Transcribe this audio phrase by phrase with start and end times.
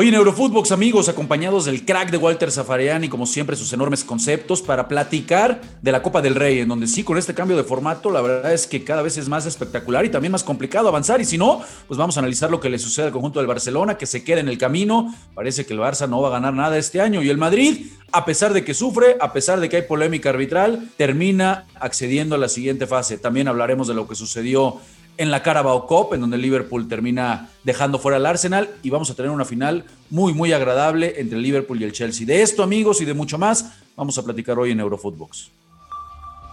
[0.00, 4.04] Hoy en Eurofootbox, amigos, acompañados del crack de Walter Zafarian y como siempre sus enormes
[4.04, 7.64] conceptos para platicar de la Copa del Rey, en donde sí, con este cambio de
[7.64, 11.20] formato, la verdad es que cada vez es más espectacular y también más complicado avanzar.
[11.20, 13.98] Y si no, pues vamos a analizar lo que le sucede al conjunto del Barcelona,
[13.98, 15.12] que se queda en el camino.
[15.34, 17.20] Parece que el Barça no va a ganar nada este año.
[17.20, 20.90] Y el Madrid, a pesar de que sufre, a pesar de que hay polémica arbitral,
[20.96, 23.18] termina accediendo a la siguiente fase.
[23.18, 24.76] También hablaremos de lo que sucedió
[25.18, 29.14] en la Carabao Cup, en donde Liverpool termina dejando fuera al Arsenal y vamos a
[29.14, 32.26] tener una final muy, muy agradable entre Liverpool y el Chelsea.
[32.26, 35.50] De esto, amigos, y de mucho más, vamos a platicar hoy en Eurofootbox.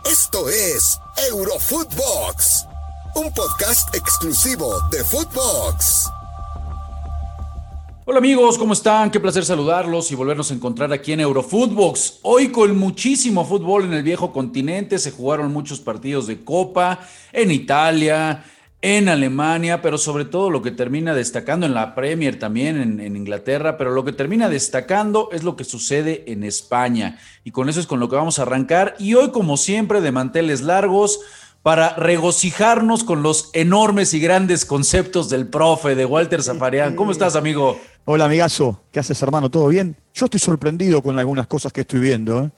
[0.06, 1.00] Esto es
[1.32, 2.66] Eurofootbox,
[3.16, 6.10] un podcast exclusivo de Footbox.
[8.08, 9.10] Hola amigos, ¿cómo están?
[9.10, 12.20] Qué placer saludarlos y volvernos a encontrar aquí en Eurofootbox.
[12.22, 17.00] Hoy con muchísimo fútbol en el viejo continente, se jugaron muchos partidos de Copa
[17.34, 18.44] en Italia,
[18.80, 23.76] en Alemania, pero sobre todo lo que termina destacando en la Premier también en, Inglaterra,
[23.76, 27.18] pero lo que termina destacando es lo que sucede en España.
[27.44, 28.94] Y con eso es con lo que vamos a arrancar.
[29.00, 31.22] Y hoy, como siempre, de manteles largos,
[31.66, 36.96] para regocijarnos con los enormes y grandes conceptos del profe, de Walter Zafarian.
[36.96, 37.82] ¿Cómo estás, amigo?
[38.04, 38.84] Hola, amigazo.
[38.92, 39.50] ¿Qué haces, hermano?
[39.50, 39.96] ¿Todo bien?
[40.14, 42.52] Yo estoy sorprendido con algunas cosas que estoy viendo, ¿eh?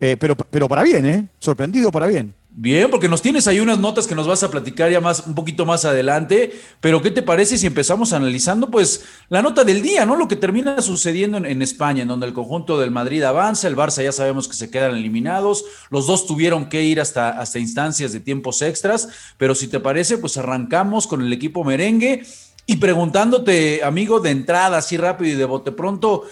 [0.00, 1.28] Eh, pero, pero para bien, ¿eh?
[1.38, 2.34] Sorprendido para bien.
[2.60, 5.36] Bien, porque nos tienes ahí unas notas que nos vas a platicar ya más, un
[5.36, 10.04] poquito más adelante, pero ¿qué te parece si empezamos analizando pues la nota del día,
[10.04, 10.16] ¿no?
[10.16, 14.02] Lo que termina sucediendo en, España, en donde el conjunto del Madrid avanza, el Barça
[14.02, 18.18] ya sabemos que se quedan eliminados, los dos tuvieron que ir hasta, hasta instancias de
[18.18, 22.24] tiempos extras, pero si te parece, pues arrancamos con el equipo merengue
[22.66, 26.24] y preguntándote, amigo, de entrada, así rápido y de bote pronto,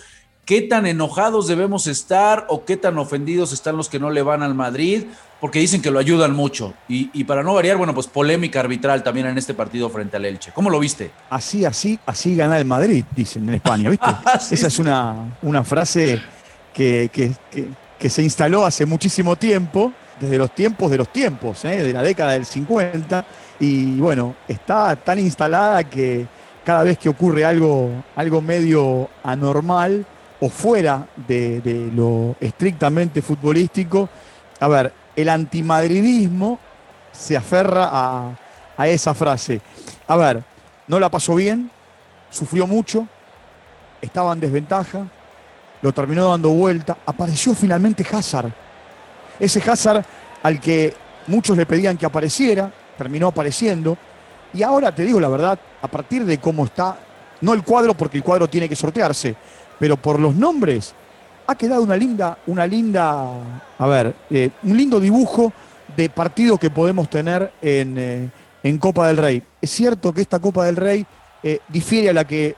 [0.46, 4.42] ¿qué tan enojados debemos estar o qué tan ofendidos están los que no le van
[4.42, 5.04] al Madrid?
[5.40, 6.74] porque dicen que lo ayudan mucho.
[6.88, 10.50] Y, para no variar, bueno, pues polémica arbitral también en este partido frente al Elche.
[10.52, 11.10] ¿Cómo lo viste?
[11.28, 14.06] Así, así, así gana el Madrid, dicen en España, ¿viste?
[14.24, 16.20] Ah, Esa es una, una frase
[16.72, 21.82] que, que, se instaló hace muchísimo tiempo, desde los tiempos de los tiempos, ¿eh?
[21.82, 23.26] de la década del 50.
[23.60, 26.26] Y bueno, está tan instalada que
[26.64, 30.06] cada vez que ocurre algo, algo medio anormal
[30.40, 34.08] o fuera de, lo estrictamente futbolístico,
[34.60, 36.58] a ver, el antimadridismo
[37.12, 38.36] se aferra
[38.76, 39.60] a, esa frase.
[40.06, 40.44] A ver,
[40.86, 41.70] no la pasó bien,
[42.30, 43.06] sufrió mucho,
[44.00, 45.06] estaba en desventaja,
[45.80, 48.52] lo terminó dando vuelta, apareció finalmente Hazard.
[49.40, 50.04] Ese Hazard
[50.42, 50.94] al que
[51.26, 53.96] muchos le pedían que apareciera, terminó apareciendo.
[54.52, 56.98] Y ahora te digo la verdad, a partir de cómo está,
[57.40, 59.36] no el cuadro porque el cuadro tiene que sortearse,
[59.78, 60.94] pero por los nombres,
[61.46, 63.30] ha quedado una linda, una linda,
[63.78, 65.52] a ver, eh, un lindo dibujo
[65.96, 68.28] de partido que podemos tener eh,
[68.62, 69.42] en, Copa del Rey.
[69.60, 71.06] Es cierto que esta Copa del Rey
[71.42, 72.56] eh, difiere a la que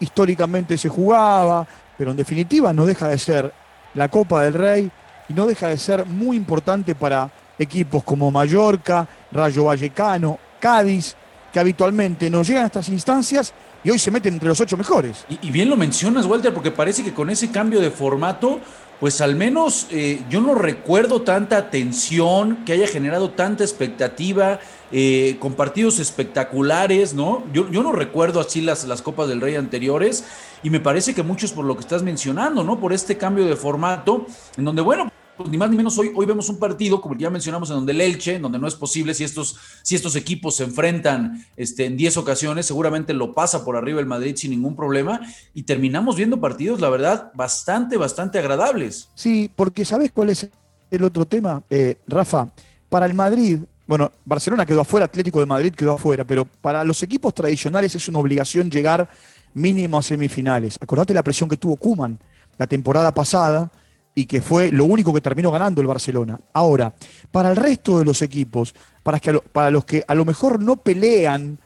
[0.00, 3.52] históricamente se jugaba, pero en definitiva no deja de ser
[3.94, 4.90] la Copa del Rey
[5.28, 11.16] y no deja de ser muy importante para equipos como Mallorca, Rayo Vallecano, Cádiz,
[11.54, 13.54] que habitualmente no llegan a estas instancias
[13.84, 15.24] y hoy se meten entre los ocho mejores.
[15.40, 18.58] Y, bien lo mencionas, Walter, porque parece que con ese cambio de formato,
[18.98, 24.58] pues al menos eh, yo no recuerdo tanta tensión, que haya generado tanta expectativa,
[24.90, 27.44] eh, con partidos espectaculares, ¿no?
[27.52, 30.24] Yo, yo no recuerdo así las, las Copas del Rey anteriores
[30.64, 32.80] y me parece que muchos por lo que estás mencionando, ¿no?
[32.80, 34.26] Por este cambio de formato,
[34.56, 37.30] en donde, bueno, pues ni más ni menos hoy, hoy vemos un partido, como ya
[37.30, 40.56] mencionamos, en donde el Elche, en donde no es posible, si estos, si estos equipos
[40.56, 44.76] se enfrentan este, en 10 ocasiones, seguramente lo pasa por arriba el Madrid sin ningún
[44.76, 45.20] problema
[45.52, 49.08] y terminamos viendo partidos, la verdad, bastante, bastante agradables.
[49.14, 50.48] Sí, porque ¿sabes cuál es
[50.90, 52.48] el otro tema, eh, Rafa?
[52.88, 57.02] Para el Madrid, bueno, Barcelona quedó afuera, Atlético de Madrid quedó afuera, pero para los
[57.02, 59.08] equipos tradicionales es una obligación llegar
[59.52, 60.78] mínimo a semifinales.
[60.80, 62.18] Acordate la presión que tuvo Kuman
[62.56, 63.70] la temporada pasada
[64.14, 66.38] y que fue lo único que terminó ganando el Barcelona.
[66.52, 66.94] Ahora,
[67.32, 70.76] para el resto de los equipos, para, que, para los que a lo mejor no
[70.76, 71.58] pelean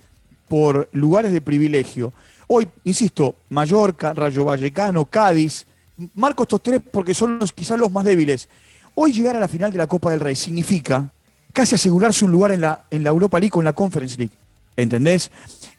[0.49, 2.13] por lugares de privilegio,
[2.47, 5.67] hoy, insisto, Mallorca, Rayo Vallecano, Cádiz,
[6.15, 8.49] marco estos tres porque son los, quizás los más débiles.
[8.95, 11.13] Hoy llegar a la final de la Copa del Rey significa
[11.53, 14.35] casi asegurarse un lugar en la, en la Europa League o en la Conference League.
[14.77, 15.31] ¿Entendés?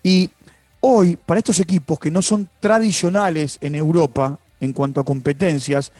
[0.03, 0.29] Y
[0.81, 5.91] hoy, para estos equipos que no son tradicionales en Europa en cuanto a competencias,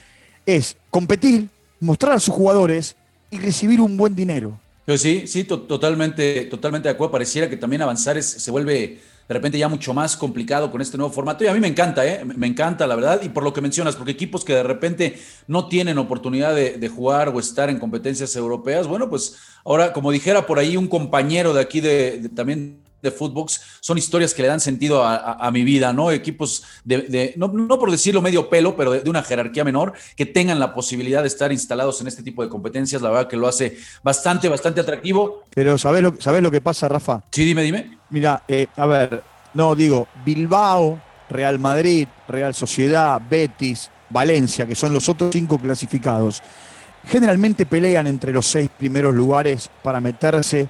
[0.45, 1.47] es competir,
[1.79, 2.95] mostrar a sus jugadores
[3.31, 4.59] y recibir un buen dinero.
[4.85, 7.11] Pues sí, sí, totalmente, totalmente de acuerdo.
[7.11, 8.99] Pareciera que también avanzar se vuelve
[9.29, 11.43] de repente ya mucho más complicado con este nuevo formato.
[11.43, 12.25] Y a mí me encanta, ¿eh?
[12.25, 13.21] me encanta la verdad.
[13.21, 17.29] Y por lo que mencionas, porque equipos que de repente no tienen oportunidad de, jugar
[17.29, 21.61] o estar en competencias europeas, bueno, pues ahora, como dijera por ahí un compañero de
[21.61, 26.11] aquí de, también de Footbox son historias que le dan sentido a, mi vida, ¿no?
[26.11, 30.73] Equipos de, no, por decirlo medio pelo, pero de, una jerarquía menor, que tengan la
[30.73, 34.49] posibilidad de estar instalados en este tipo de competencias, la verdad que lo hace bastante,
[34.49, 35.43] bastante atractivo.
[35.53, 37.23] Pero ¿sabes lo, ¿sabes lo que pasa, Rafa?
[37.31, 37.97] Sí, dime, dime.
[38.09, 39.23] Mira, eh, a ver,
[39.53, 46.41] no, digo, Bilbao, Real Madrid, Real Sociedad, Betis, Valencia, que son los otros cinco clasificados,
[47.05, 50.67] generalmente pelean entre los seis primeros lugares para meterse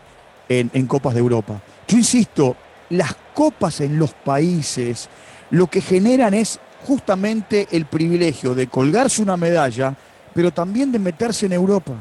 [0.49, 1.61] en Copas de Europa.
[1.89, 2.55] Yo insisto,
[2.91, 5.09] las copas en los países
[5.49, 9.97] lo que generan es justamente el privilegio de colgarse una medalla,
[10.35, 11.93] pero también de meterse en Europa,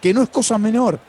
[0.00, 1.00] que no es cosa menor.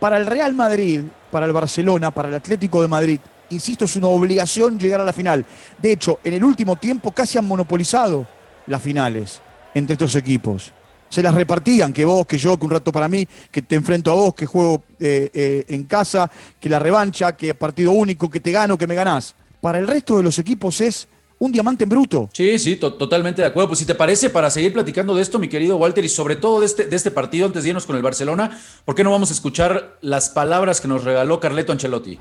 [0.00, 3.20] Para el Real Madrid, para el Barcelona, para el Atlético de Madrid,
[3.50, 5.44] insisto, es una obligación llegar a la final.
[5.76, 8.26] De hecho, en el último tiempo casi han monopolizado
[8.66, 9.42] las finales
[9.74, 10.72] entre estos equipos
[11.08, 14.10] se las repartían, que vos, que yo, que un rato para mí, que te enfrento
[14.10, 16.30] a vos, que juego eh, eh, en casa,
[16.60, 19.34] que la revancha, que partido único, que te gano, que me ganás.
[19.60, 21.08] Para el resto de los equipos es
[21.38, 22.30] un diamante en bruto.
[22.32, 23.68] Sí, sí, totalmente de acuerdo.
[23.68, 26.60] Pues si te parece, para seguir platicando de esto, mi querido Walter, y sobre todo
[26.60, 29.30] de este, de este partido, antes de irnos con el Barcelona, ¿por qué no vamos
[29.30, 32.18] a escuchar las palabras que nos regaló Carleto Ancelotti?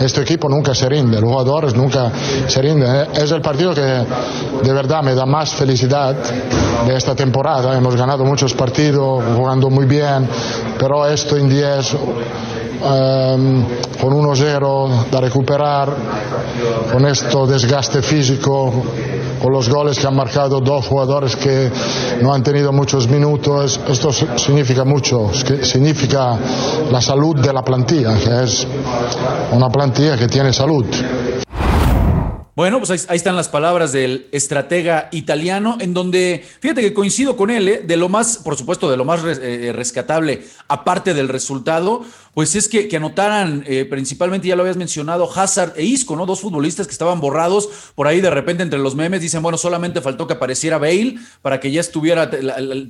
[0.00, 2.10] Este equipo nunca se rinde, los jugadores nunca
[2.46, 2.94] se rinden.
[2.94, 6.14] Eh, es el partido que de verdad me da más felicidad
[6.86, 7.76] de esta temporada.
[7.76, 10.28] Hemos ganado muchos partidos, jugando muy bien,
[10.78, 11.96] pero esto en 10
[12.80, 13.64] um,
[14.00, 15.92] con 1-0 da recuperar,
[16.92, 18.72] con esto desgaste físico,
[19.40, 21.70] con los goles que han marcado dos jugadores que
[22.22, 25.30] no han tenido muchos minutos, esto significa mucho,
[25.62, 26.38] significa
[26.90, 28.66] la salud de la plantilla, que es
[29.52, 30.86] una plantilla que tiene salud.
[32.58, 37.50] Bueno, pues ahí, están las palabras del estratega italiano, en donde, fíjate que coincido con
[37.50, 37.82] él, ¿eh?
[37.86, 42.66] de lo más, por supuesto, de lo más eh, rescatable, aparte del resultado, pues es
[42.66, 46.26] que, anotaran, eh, principalmente ya lo habías mencionado, Hazard e Isco, ¿no?
[46.26, 50.00] Dos futbolistas que estaban borrados, por ahí de repente entre los memes dicen, bueno, solamente
[50.00, 52.28] faltó que apareciera Bale para que ya estuviera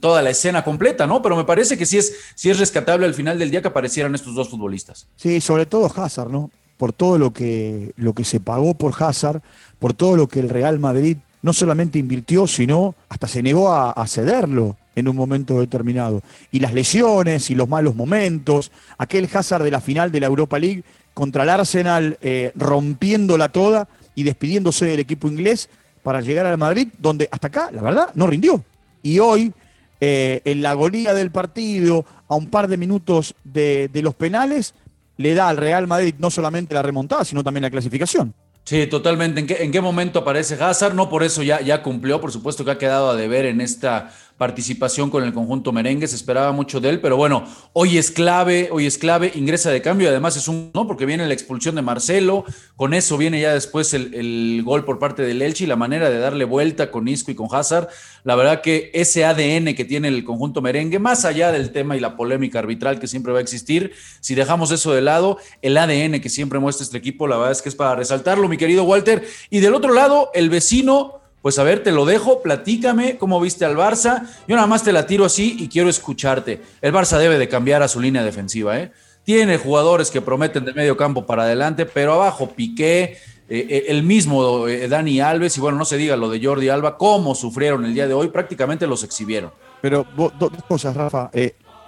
[0.00, 1.20] toda la escena completa, ¿no?
[1.20, 4.14] Pero me parece que sí es, sí es rescatable al final del día que aparecieran
[4.14, 5.08] estos dos futbolistas.
[5.16, 6.50] Sí, sobre todo Hazard, ¿no?
[6.78, 9.42] Por todo lo que, lo que se pagó por Hazard,
[9.78, 14.06] por todo lo que el Real Madrid no solamente invirtió, sino hasta se negó a,
[14.06, 16.22] cederlo en un momento determinado.
[16.50, 20.58] Y las lesiones y los malos momentos, aquel Hazard de la final de la Europa
[20.58, 20.84] League
[21.14, 25.68] contra el Arsenal eh, rompiéndola toda y despidiéndose del equipo inglés
[26.02, 28.64] para llegar al Madrid, donde hasta acá, la verdad, no rindió.
[29.02, 29.52] Y hoy,
[30.00, 34.74] eh, en la agonía del partido, a un par de minutos de los penales,
[35.18, 38.32] le da al Real Madrid no solamente la remontada, sino también la clasificación.
[38.64, 39.40] Sí, totalmente.
[39.40, 40.94] ¿En qué, en qué momento aparece Hazard?
[40.94, 44.12] No por eso ya, ya cumplió, por supuesto que ha quedado a deber en esta
[44.38, 48.68] participación con el conjunto merengue, se esperaba mucho de él, pero bueno, hoy es clave,
[48.70, 51.82] hoy es clave, ingresa de cambio, además es un no, porque viene la expulsión de
[51.82, 52.44] Marcelo,
[52.76, 56.18] con eso viene ya después el, gol por parte del Elche y la manera de
[56.18, 57.88] darle vuelta con Isco y con Hazard,
[58.22, 62.00] la verdad que ese ADN que tiene el conjunto merengue, más allá del tema y
[62.00, 66.20] la polémica arbitral que siempre va a existir, si dejamos eso de lado, el ADN
[66.20, 69.26] que siempre muestra este equipo, la verdad es que es para resaltarlo, mi querido Walter,
[69.50, 73.64] y del otro lado, el vecino pues a ver, te lo dejo, platícame cómo viste
[73.64, 74.26] al Barça.
[74.46, 76.60] Yo nada más te la tiro así y quiero escucharte.
[76.82, 78.92] El Barça debe de cambiar a su línea defensiva, ¿eh?
[79.28, 83.18] Tiene jugadores que prometen de medio campo para adelante, pero abajo Piqué,
[83.50, 86.70] eh, eh, el mismo eh, Dani Alves, y bueno, no se diga lo de Jordi
[86.70, 89.50] Alba, cómo sufrieron el día de hoy, prácticamente los exhibieron.
[89.82, 91.30] Pero dos cosas, Rafa.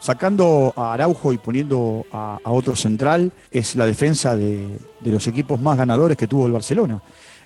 [0.00, 5.58] sacando a Araujo y poniendo a, otro central, es la defensa de, de los equipos
[5.60, 7.00] más ganadores que tuvo el Barcelona.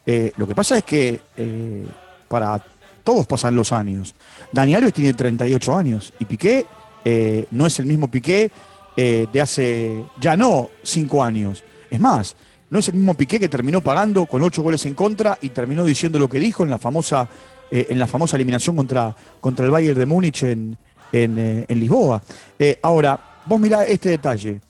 [0.06, 1.86] Eh, lo que pasa es que eh,
[2.28, 2.62] para
[3.02, 4.14] todos pasan los años.
[4.52, 6.66] Dani Alves tiene 38 años y Piqué
[7.04, 8.50] eh, no es el mismo Piqué
[8.96, 11.64] de hace ya no 5 años.
[11.90, 12.36] Es más,
[12.70, 15.84] no es el mismo Piqué que terminó pagando con 8 goles en contra y terminó
[15.84, 17.28] diciendo lo que dijo en la famosa,
[17.72, 20.78] en la famosa eliminación contra, contra el Bayern de Múnich en,
[21.10, 22.22] en, en Lisboa.
[22.82, 24.60] ahora, vos mirá este detalle.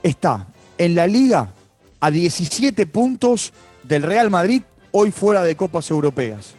[0.00, 0.46] Está
[0.78, 1.48] en la liga
[1.98, 3.52] a 17 puntos
[3.84, 6.54] del Real Madrid, hoy fuera de Copas Europeas.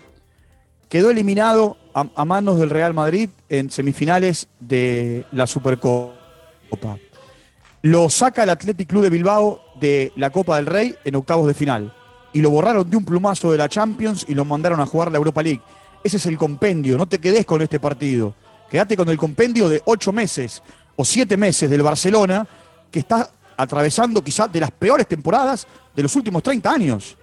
[0.90, 6.98] Quedó eliminado a, manos del Real Madrid en semifinales de la Supercopa.
[7.82, 11.54] Lo saca el Athletic Club de Bilbao de la Copa del Rey en octavos de
[11.54, 11.94] final.
[12.34, 15.18] Y lo borraron de un plumazo de la Champions y lo mandaron a jugar la
[15.18, 15.62] Europa League.
[16.04, 18.36] Ese es el compendio, no te quedes con este partido.
[18.70, 20.62] Quédate con el compendio de ocho meses
[20.96, 22.48] o siete meses del Barcelona,
[22.92, 27.18] que está atravesando quizás de las peores temporadas de los últimos 30 años.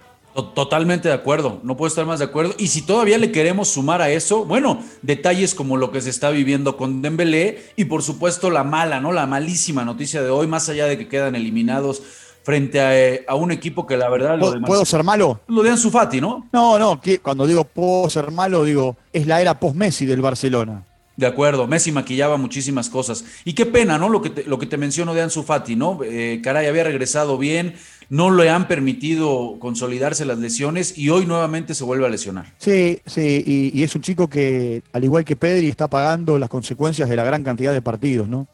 [0.55, 2.55] Totalmente de acuerdo, no puedo estar más de acuerdo.
[2.57, 6.31] Y si todavía le queremos sumar a eso, bueno, detalles como lo que se está
[6.31, 9.11] viviendo con Dembélé y por supuesto la mala, ¿no?
[9.11, 12.01] La malísima noticia de hoy, más allá de que quedan eliminados
[12.41, 14.39] frente a, eh, un equipo que la verdad...
[14.39, 15.39] Lo ¿Puedo, ser malo?
[15.47, 16.49] Lo de Ansu Fati, ¿no?
[16.51, 20.83] No, no, cuando digo puedo ser malo, digo, es la era post-Messi del Barcelona.
[21.15, 23.23] De acuerdo, Messi maquillaba muchísimas cosas.
[23.45, 24.09] Y qué pena, ¿no?
[24.09, 25.99] Lo que te, lo que te menciono de Ansu Fati, ¿no?
[26.03, 27.75] Eh, caray, había regresado bien,
[28.09, 32.53] no le han permitido consolidarse las lesiones y hoy nuevamente se vuelve a lesionar.
[32.57, 37.07] Sí, sí, y, es un chico que, al igual que Pedri, está pagando las consecuencias
[37.07, 38.47] de la gran cantidad de partidos, ¿no?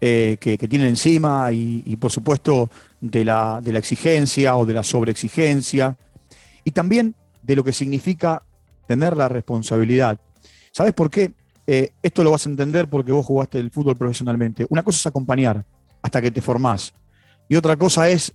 [0.00, 2.68] Eh, que, tiene encima y, por supuesto
[3.00, 5.96] de la, de la exigencia o de la sobreexigencia
[6.64, 8.42] y también de lo que significa
[8.88, 10.18] tener la responsabilidad.
[10.72, 11.32] ¿Sabes por qué?
[11.66, 14.66] Eh, esto lo vas a entender porque vos jugaste el fútbol profesionalmente.
[14.68, 15.64] Una cosa es acompañar
[16.02, 16.92] hasta que te formás.
[17.48, 18.32] Y otra cosa es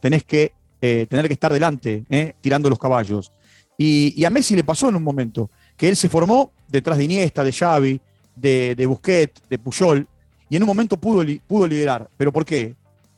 [0.00, 3.32] tenés que, eh, tener que estar delante, eh, tirando los caballos.
[3.76, 7.42] Y, a Messi le pasó en un momento que él se formó detrás de Iniesta,
[7.42, 8.00] de Xavi,
[8.36, 10.06] de, de Busquets, de Puyol,
[10.50, 12.10] y en un momento pudo, pudo liderar.
[12.18, 12.74] ¿Pero por qué?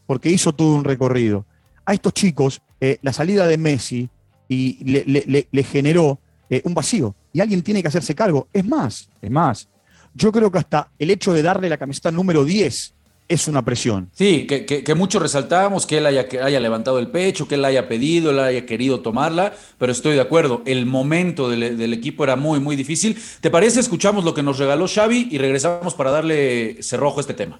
[0.06, 1.44] Porque hizo todo un recorrido.
[1.84, 2.62] A estos chicos,
[3.00, 4.08] la salida de Messi
[4.48, 6.20] y le generó
[6.64, 8.48] un vacío y alguien tiene que hacerse cargo.
[8.52, 9.68] Es más, es más,
[10.14, 12.94] yo creo que hasta el hecho de darle la camiseta número 10
[13.28, 14.10] es una presión.
[14.12, 17.64] Sí, que, que, muchos resaltábamos que él haya, que haya levantado el pecho, que él
[17.64, 22.24] haya pedido, él haya querido tomarla, pero estoy de acuerdo, el momento del, del, equipo
[22.24, 23.16] era muy, muy difícil.
[23.40, 23.80] ¿Te parece?
[23.80, 27.58] Escuchamos lo que nos regaló Xavi y regresamos para darle cerrojo a este tema.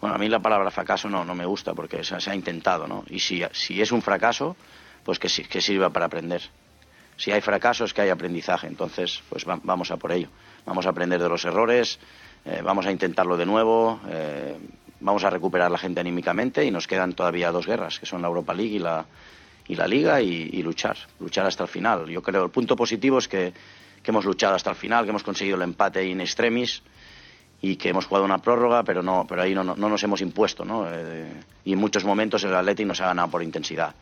[0.00, 2.86] Bueno, a mí la palabra fracaso no, no me gusta porque se, se ha intentado,
[2.86, 3.04] ¿no?
[3.08, 4.54] Y si, si es un fracaso,
[5.02, 6.42] pues que, que sirva para aprender
[7.16, 8.66] si hay fracasos, que hay aprendizaje.
[8.66, 10.28] Entonces, pues vamos a por ello.
[10.64, 11.98] Vamos a aprender de los errores,
[12.44, 14.56] eh, vamos a intentarlo de nuevo, eh,
[15.00, 18.28] vamos a recuperar la gente anímicamente y nos quedan todavía dos guerras, que son la
[18.28, 19.06] Europa League y la,
[19.68, 22.08] y la Liga, y, luchar, luchar hasta el final.
[22.08, 23.52] Yo creo el punto positivo es que,
[24.04, 26.80] hemos luchado hasta el final, que hemos conseguido el empate in extremis
[27.60, 30.86] y que hemos jugado una prórroga, pero no, pero ahí no, nos hemos impuesto, ¿no?
[30.88, 31.26] Eh,
[31.64, 33.96] y en muchos momentos el Atlético nos ha ganado por intensidad.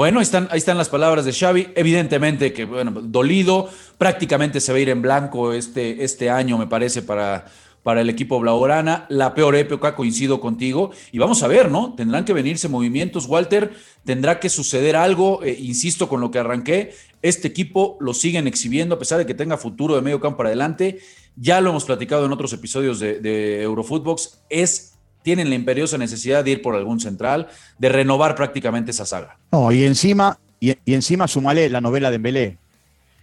[0.00, 1.72] Bueno, ahí están, ahí están las palabras de Xavi.
[1.74, 6.66] Evidentemente que, bueno, dolido, prácticamente se va a ir en blanco este, este año, me
[6.66, 7.44] parece, para,
[7.82, 9.04] para el equipo Blaugrana.
[9.10, 10.90] La peor época, coincido contigo.
[11.12, 11.92] Y vamos a ver, ¿no?
[11.96, 13.74] Tendrán que venirse movimientos, Walter.
[14.02, 16.94] Tendrá que suceder algo, eh, insisto con lo que arranqué.
[17.20, 20.48] Este equipo lo siguen exhibiendo, a pesar de que tenga futuro de medio campo para
[20.48, 21.00] adelante.
[21.36, 24.44] Ya lo hemos platicado en otros episodios de, de Eurofootbox.
[24.48, 24.89] Es
[25.22, 27.48] tienen la imperiosa necesidad de ir por algún central,
[27.78, 29.36] de renovar prácticamente esa saga.
[29.52, 32.58] No, y encima, y, encima sumale la novela de Embelé.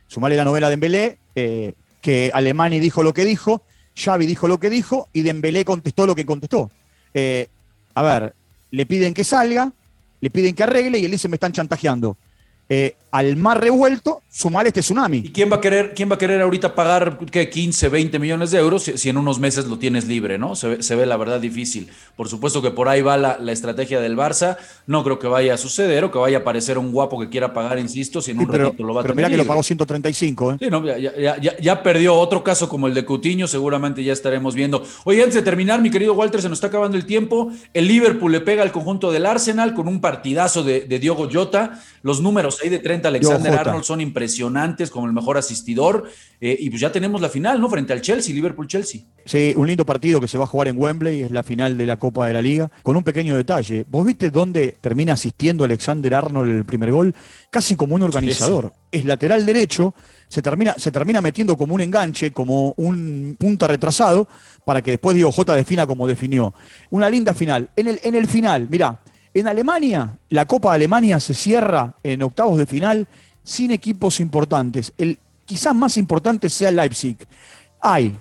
[0.08, 3.64] Sumale la novela de Embelé, eh, que Alemani dijo lo que dijo,
[3.96, 6.72] Xavi dijo lo que dijo y Dembélé contestó lo que contestó.
[7.14, 7.48] Eh,
[7.96, 8.34] a ver,
[8.72, 9.72] le piden que salga,
[10.22, 12.16] le piden que arregle y él dice me están chantajeando.
[12.70, 15.18] Eh, al mar revuelto, sumar este tsunami.
[15.18, 18.52] ¿Y quién va a querer, quién va a querer ahorita pagar ¿qué, 15, 20 millones
[18.52, 20.56] de euros si, en unos meses lo tienes libre, ¿no?
[20.56, 21.90] Se, ve la verdad difícil.
[22.16, 24.58] Por supuesto que por ahí va la, estrategia del Barça.
[24.86, 27.54] No creo que vaya a suceder o que vaya a aparecer un guapo que quiera
[27.54, 30.54] pagar, insisto, si en un ratito lo va a Pero mira que lo pagó 135,
[30.54, 30.58] ¿eh?
[30.60, 34.84] Sí, no, ya, perdió otro caso como el de Cutiño, seguramente ya estaremos viendo.
[35.06, 37.52] Oye, antes de terminar, mi querido Walter, se nos está acabando el tiempo.
[37.74, 41.82] El Liverpool le pega al conjunto del Arsenal con un partidazo de, Diogo Jota.
[42.02, 46.10] Los números ahí de 30 Alexander Arnold son impresionantes como el mejor asistidor.
[46.40, 47.70] Eh, y pues ya tenemos la final, ¿no?
[47.70, 49.02] Frente al Chelsea, Liverpool-Chelsea.
[49.26, 51.86] Sí, un lindo partido que se va a jugar en Wembley, es la final de
[51.86, 53.86] la Copa de la Liga, con un pequeño detalle.
[53.90, 57.16] ¿Vos viste dónde termina asistiendo Alexander Arnold el primer gol?
[57.50, 58.72] Casi como un organizador.
[58.92, 59.96] Es lateral derecho,
[60.28, 64.28] se termina, se termina metiendo como un enganche, como un punta retrasado,
[64.64, 66.54] para que después Diego J defina como definió.
[66.90, 67.70] Una linda final.
[67.76, 69.00] En el, en el final, mirá,
[69.40, 73.08] en Alemania, la Copa de Alemania se cierra en octavos de final
[73.44, 74.94] sin equipos importantes.
[74.98, 77.18] El quizás más importante sea Leipzig.
[77.82, 78.16] Hay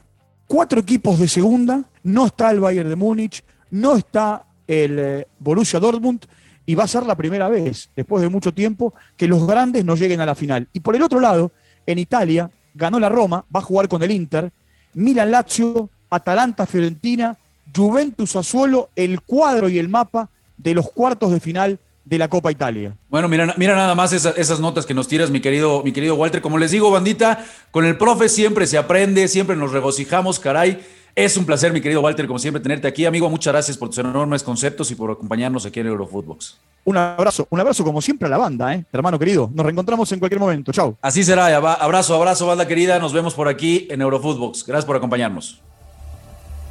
[0.47, 5.81] cuatro equipos de segunda, no está el Bayern de Múnich, no está el eh, Borussia
[5.81, 6.25] Dortmund
[6.65, 9.97] y va a ser la primera vez, después de mucho tiempo, que los grandes no
[9.97, 10.69] lleguen a la final.
[10.73, 11.53] Y por el otro lado,
[11.85, 14.53] en Italia, ganó la Roma, va a jugar con el Inter,
[14.95, 17.37] Milan Lazio, Atalanta Fiorentina,
[17.75, 22.53] Juventus Azuolo, el cuadro y el mapa de los cuartos de final de la Copa
[22.53, 22.97] Italia.
[23.09, 26.41] Bueno, mira, mira nada más esas, notas que nos tiras, mi querido, mi querido Walter.
[26.41, 30.81] Como les digo, bandita, con el profe siempre se aprende, siempre nos regocijamos, caray.
[31.17, 33.07] Es un placer, mi querido Walter, como siempre, tenerte aquí.
[33.07, 36.59] Amigo, muchas gracias por tus enormes conceptos y por acompañarnos aquí en Eurofootbox.
[36.85, 38.85] Un abrazo, un abrazo como siempre a la banda, ¿eh?
[38.93, 39.51] hermano querido.
[39.53, 40.71] Nos reencontramos en cualquier momento.
[40.73, 40.97] Chao.
[41.01, 41.57] Así será.
[41.57, 43.01] Abrazo, abrazo, banda querida.
[43.01, 44.65] Nos vemos por aquí en Eurofootbox.
[44.67, 45.61] Gracias por acompañarnos.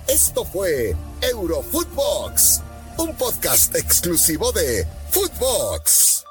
[0.07, 2.61] Esto fue Eurofootbox
[2.97, 6.24] un podcast exclusivo de Footbox.